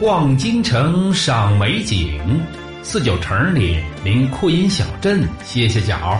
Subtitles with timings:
[0.00, 2.18] 逛京城赏美景，
[2.82, 6.18] 四九城里临酷音小镇歇歇脚，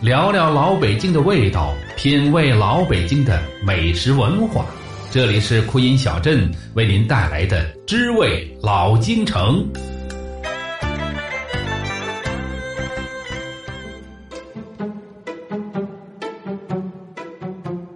[0.00, 4.64] 聊聊老北京的味道，品味老北京的美食文化。
[5.10, 9.66] 这里是酷音小镇为您带来的知味老京城。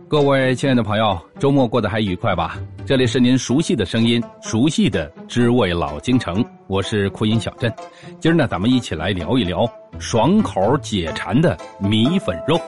[0.09, 2.59] 各位亲爱的朋友，周末过得还愉快吧？
[2.86, 7.70] 这里是您熟悉的声音，熟悉的知味老京城，我是酷音小镇。
[8.20, 12.58] 今儿呢，咱们一起来聊一聊爽口解馋的米粉肉。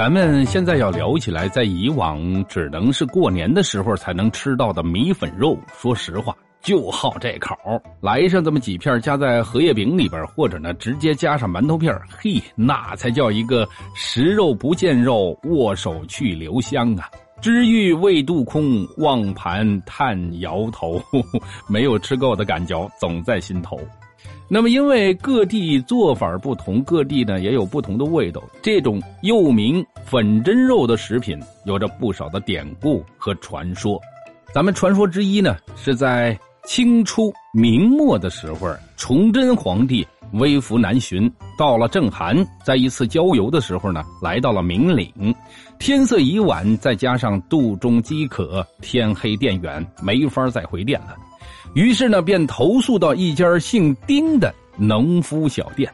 [0.00, 6.34] 咱们现在要聊起来，在以往只能是过年的时候才能吃到的米粉肉，说实话。
[6.62, 7.54] 就好这口，
[8.00, 17.06] 来上这么几片，夹在荷叶饼里边，或者呢，直接加上馒头片嘿，那才叫一个食肉不见肉，握手去留香啊！
[17.42, 20.98] 知欲未度空，望盘叹摇头，
[21.68, 23.78] 没有吃够的感觉总在心头。
[24.48, 28.42] 那么，因为各地做法不同，各地呢也有不同的味道。
[28.62, 34.00] 这种又名粉蒸肉的食品，有着不少的典故和传说。
[34.52, 36.38] 咱们传说之一呢，是在。
[36.66, 38.68] 清初明末的时候，
[38.98, 45.34] 崇祯皇帝微服南巡，到了正寒，在一次郊游的时候呢，来到了明岭，
[45.78, 51.16] 天色已晚，再加上肚中饥渴，天黑店远，没法再回店了。
[51.74, 55.90] 于是呢，便投诉到一家姓丁的农夫小店。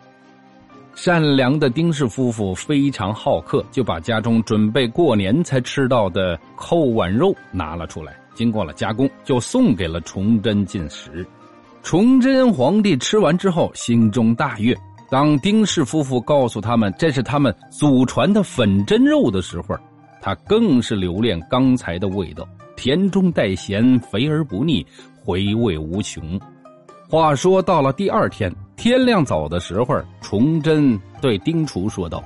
[0.95, 8.17] 善良的丁氏夫妇非常好客，就把家中准备过年才吃到的扣碗肉拿了出来。
[8.35, 11.27] 经过了加工，就送给了崇祯进食。
[11.83, 14.75] 崇祯皇帝吃完之后，心中大悦。
[15.11, 19.77] 当丁氏夫妇告诉他们这是他们祖传的粉蒸肉的时候，
[20.21, 24.87] 他更是留恋刚才的味道，甜中带咸，肥而不腻，
[25.25, 26.39] 回味无穷。
[27.09, 32.23] 话说到了第二天天亮早的时候，崇祯对丁厨说道：“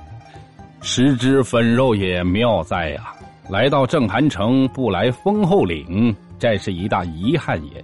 [0.81, 3.13] 食之粉肉也妙哉呀！”
[3.49, 7.83] 来到正寒城，不来丰后岭，这是一大遗憾也；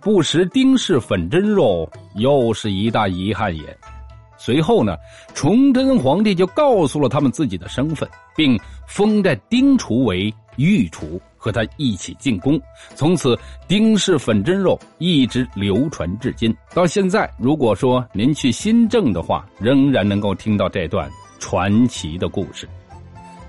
[0.00, 3.76] 不食丁氏粉蒸肉，又是一大遗憾也。
[4.38, 4.96] 随后呢，
[5.34, 12.60] 崇祯皇帝就告诉了他们自己的身份，并封这丁厨为御厨，和他一起进宫。
[12.94, 13.36] 从此，
[13.66, 16.54] 丁氏粉蒸肉一直流传至今。
[16.74, 22.68] 到现在，如果说您去新郑的话，仍然能够听到这段传奇的故事。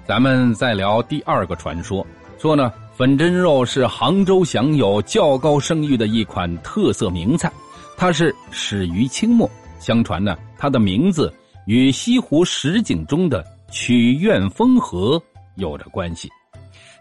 [0.08, 2.06] 咱们再聊第二个传说，
[2.40, 7.52] 说呢，粉蒸肉是杭州享有较高声誉的一款特色名菜，
[7.98, 9.50] 它是始于清末。
[9.80, 11.34] 相传呢，它的名字
[11.66, 15.22] 与西湖十景中的曲苑风荷
[15.56, 16.30] 有着关系。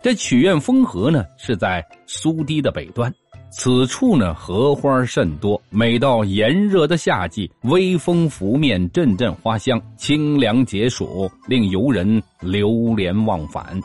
[0.03, 3.12] 这曲苑风荷呢，是在苏堤的北端。
[3.50, 5.61] 此处呢，荷花甚多。
[5.69, 13.78] 每到炎热的夏季，微风拂面，阵阵花香，清凉解暑，令游人流连忘返。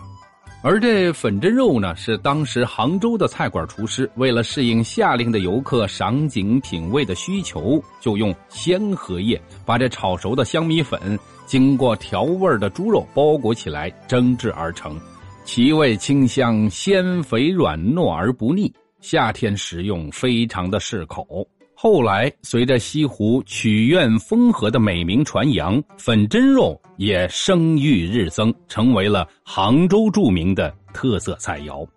[0.62, 14.98] 而这粉蒸肉呢，是当时杭州的菜馆厨师为了适应夏令的游客赏景品味的需求，就用鲜荷叶把这炒熟的香米粉经过调味的猪肉包裹起来蒸制而成，
[15.46, 18.74] 其味清香，鲜肥软糯而不腻。
[19.00, 21.48] 夏天食用非常的适口。
[21.76, 31.88] 后来随着西湖曲苑风荷的美名传扬，粉蒸肉也声誉日增，成为了杭州著名的特色菜肴。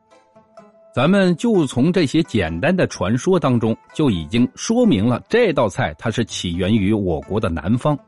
[0.94, 7.98] 咱们就从这些简单的传说当中，就已经说明了这道菜它是起源于我国的南方。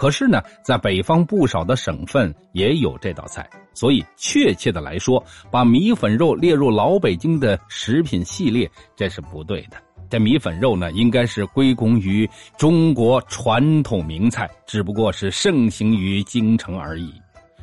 [0.00, 8.66] 可是呢，在北方不少的省份也有这道菜，所以确切的来说，把米粉肉列入老北京的食品系列，
[8.96, 9.76] 这是不对的。
[10.08, 12.26] 这米粉肉呢，应该是归功于
[12.56, 17.12] 中国传统名菜，只不过是盛行于京城而已。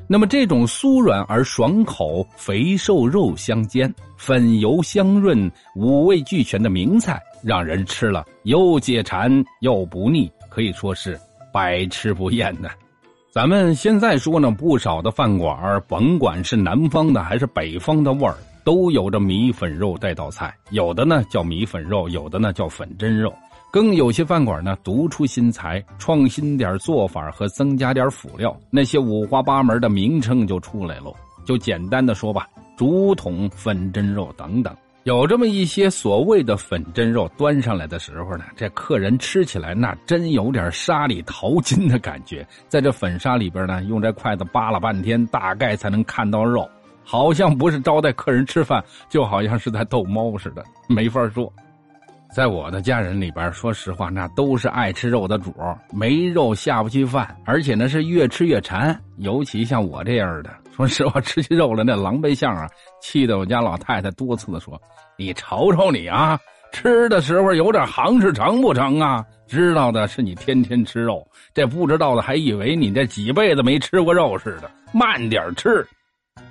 [0.07, 11.19] 那么，这种酥软而爽口、肥瘦肉相间、粉油香润、五味俱全的名菜，让人吃了又解馋又不腻，可以说是。
[11.57, 12.69] 百吃不厌呢。
[13.31, 20.55] 咱们现在说呢，不少的饭馆甭管是南方的还是北方的味儿，都有着米粉肉这道菜。
[20.69, 23.33] 有的呢叫米粉肉，有的呢叫粉蒸肉，
[23.71, 31.11] 更有些饭馆呢独出心裁，创新点做法和增加点辅料，那些五花八门的名称就出来喽。
[31.43, 34.71] 就简单的说吧，竹筒粉蒸肉等等。
[35.07, 42.45] 有这么一些所谓的粉蒸肉端上来的时候呢，这客人吃起来那真有点沙里淘金的感觉。
[42.67, 46.69] 在这粉沙里边呢，用这筷子扒拉半天，大概才能看到肉，
[47.05, 51.49] 好像不是招待客人吃饭，就好像是在逗猫似的，没法说。
[52.33, 55.55] 在我的家人里边，说实话，那都是爱吃肉的主
[55.91, 58.99] 没肉下不去饭，而且呢是越吃越馋。
[59.17, 62.69] 尤其像我这样的，说实话，吃起肉来那狼狈相啊，
[63.01, 64.79] 气得我家老太太多次的说
[65.17, 66.39] ：“你瞅瞅你啊，
[66.71, 69.25] 吃的时候有点行是成不成啊？
[69.47, 74.69] 知道的是你天天吃肉，这不知道的还以为你这几辈子没吃过肉似的。
[74.91, 75.87] 慢点吃，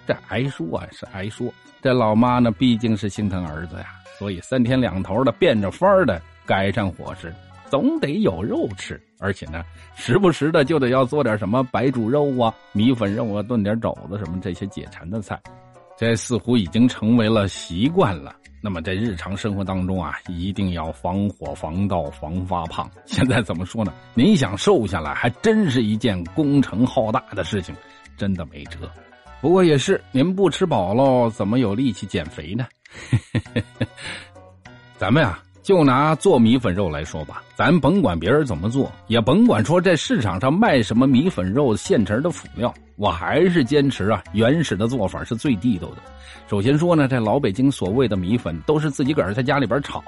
[0.06, 1.46] 这挨说啊是挨说。
[1.80, 3.86] 这老妈呢，毕竟是心疼儿子呀。”
[4.18, 7.34] 所以三天两头的变着法的改善伙食，
[7.68, 9.62] 总得有肉吃，而且呢，
[9.94, 15.38] 时不时的就得要做点什么白煮肉啊、米粉肉啊、炖点肘子什么这些解馋的菜，
[15.98, 18.34] 这似乎已经成为了习惯了。
[18.62, 22.90] 那么在日常生活当中啊，一定要防火、防盗、防发胖。
[23.06, 23.92] 现在怎么说呢？
[24.14, 27.74] 您想瘦下来，还真是一件工程浩大的事情，
[28.16, 28.90] 真的没辙。
[29.40, 32.66] 不过也是，您不吃饱喽，怎么有力气减肥呢？
[34.98, 45.96] 咱们呀，就拿做米粉肉来说吧，咱甭管别人怎么做，也甭管说在市场上卖什么米粉肉现成的辅料，我还是坚持啊，原始的做法是最地道的。
[46.48, 50.02] 首先说呢，这老北京所谓的米粉都是自己个儿在家里边炒，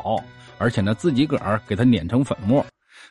[0.57, 2.65] 而且呢，自己个儿给它碾成粉末。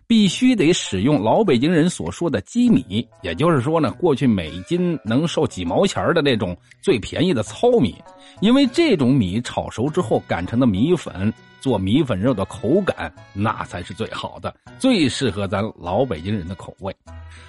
[0.07, 7.95] 必须得使用老北京人所说的鸡米，也就是说呢，过去每斤能售几毛钱的那种最便宜的糙米，
[8.42, 16.95] 因为这种米炒熟之后擀成的米粉，做米粉肉的口感那才是最好的，最适合咱老北京人的口味。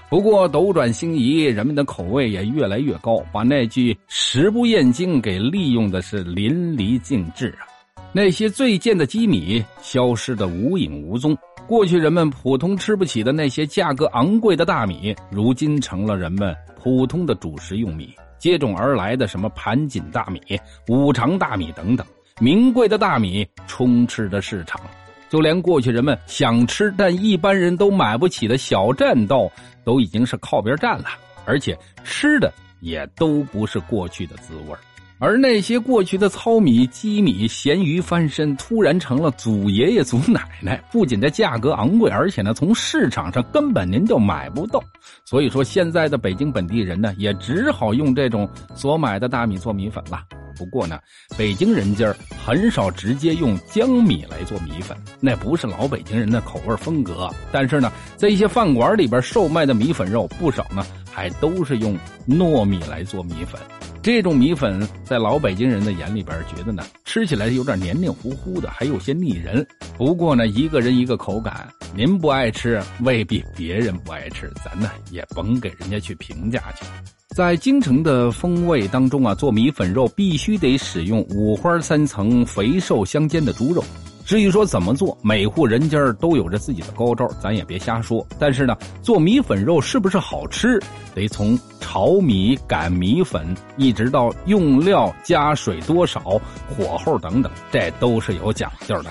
[0.08, 7.68] 不过斗转星移，人们的口味也越来越高，把那句“食不厌精”给利用的是淋漓尽致啊。
[8.10, 11.36] 那些最贱的鸡米消失的无影无踪。
[11.68, 18.10] 过去人们普通吃不起的那些价格昂贵的大米，如今成了人们普通的主食用米。
[18.38, 20.40] 接踵而来的什么盘锦大米、
[20.88, 22.06] 五常大米等等，
[22.40, 24.80] 名贵的大米充斥着市场。
[25.28, 29.46] 就连过去人们想吃但一般人都买不起的小栈道，
[29.84, 31.04] 都已经是靠边站了，
[31.44, 32.50] 而且吃的
[32.80, 34.74] 也都不是过去的滋味
[35.20, 44.80] 而那些过去的糙米、鸡米咸鱼翻身，突然成了祖爷爷、祖奶奶，不仅这价格昂贵，而且呢，从市场上根本您就买不到。
[45.24, 50.20] 所以说，现在的北京本地人呢，也只好用这种所买的大米做米粉了。
[50.56, 50.98] 不过呢，
[51.36, 57.28] 北京人家很少直接用江米来做米粉，那不是老北京人的口味风格。
[57.50, 61.98] 但是呢，在一些饭馆里边售卖的米粉肉，不少呢，还都是用
[62.28, 63.60] 糯米来做米粉。
[64.00, 69.66] 这种米粉在老北京人的眼里边，觉得呢吃起来有点黏黏糊糊的，还有些腻人。
[69.98, 76.86] 不过呢，一个人一个口感，您不爱吃，未必别人不爱吃，咱呢也甭给人家去评价去。
[77.34, 83.84] 在京城的风味当中啊，做米粉肉必须得使用五花三层、肥瘦相间的猪肉。
[84.28, 88.26] 至于说怎么做，每户人家都有着自己的高招，咱也别瞎说。
[88.38, 90.78] 但是呢，做米粉肉是不是好吃，
[91.14, 96.20] 得从炒米、擀米粉，一直到用料加水多少、
[96.68, 99.10] 火候等等，这都是有讲究的。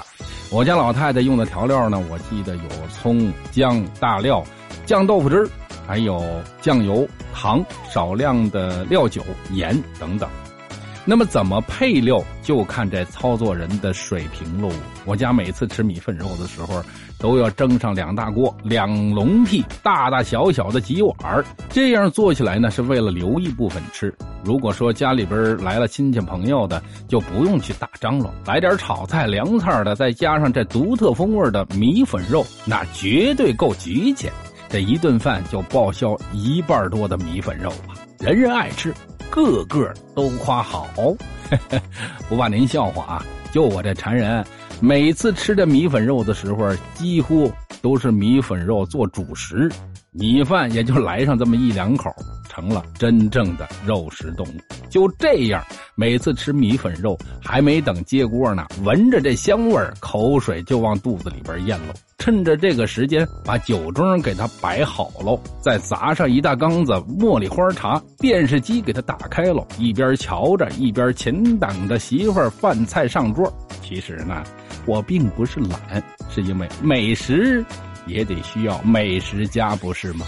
[0.51, 2.61] 我家老太太用的调料呢，我记得有
[2.93, 4.43] 葱、姜、大料、
[4.85, 5.49] 酱豆腐汁
[5.87, 6.23] 还有
[6.61, 10.29] 酱油、糖、少量的料酒、盐等等。
[11.09, 14.69] 那么怎么配料，就看这操作人的水平喽。
[15.05, 16.83] 我家每次吃米粉肉的时候，
[17.17, 21.15] 都要蒸上两大锅、两笼屉，大大小小的几碗
[21.69, 24.13] 这样做起来呢，是为了留一部分吃。
[24.43, 34.29] 如果说家里边来了亲戚朋友的，就不用去大张罗，来点炒菜、凉菜的，再加上这独特风味的米粉肉，那绝对够极简。
[34.67, 38.93] 这一顿饭就报销一半多的米粉肉了，人人爱吃。
[39.29, 40.87] 个个都夸好，
[42.27, 43.25] 不怕您笑话啊！
[43.51, 44.45] 就我这馋人，
[44.79, 49.71] 每次吃这米粉肉的时候，几乎都是米粉肉做主食，
[50.11, 52.13] 米饭也就来上这么一两口，
[52.57, 54.57] 成了真正的肉食动物。
[54.89, 61.93] 就这样，每次吃米粉肉，还没等接锅呢，闻着这香味口水就往肚子里边咽喽。
[62.17, 73.53] 趁着这个时间，把酒盅给它摆好喽，再砸上一大缸子茉莉花茶，电视机给它打开喽，一边瞧着，一边勤等着媳妇儿饭菜上桌。
[73.83, 74.43] 其实呢，
[74.87, 77.63] 我并不是懒，是因为美食
[78.07, 80.25] 也得需要美食家，不是吗？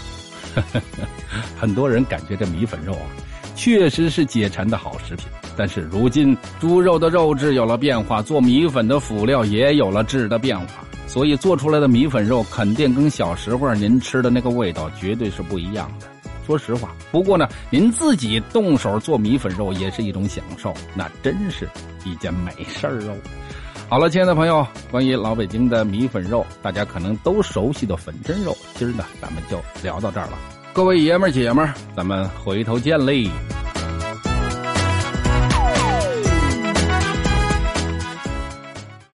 [1.58, 3.06] 很多人感觉这米粉肉啊，
[3.54, 5.26] 确实是解馋的好食品。
[5.56, 10.66] 但是如今猪肉的肉质有了变化，做米粉的辅料也有了质的变化，
[11.06, 16.06] 所以做出来的米粉肉肯定跟小时候您吃的那个味道绝对是不一样的。
[16.46, 21.68] 说实话，不过呢，您自己动手做米粉肉也是一种享受，那真是
[22.04, 23.14] 一件美事儿哦。
[23.90, 30.38] 好了，亲爱的朋友，关于老北京的米粉肉，大家可能都熟悉的粉蒸肉，今儿呢咱们就聊到这儿了。
[30.72, 33.28] 各位爷们儿姐们儿，咱们回头见嘞。